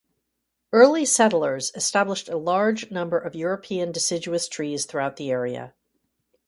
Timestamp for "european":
3.35-3.91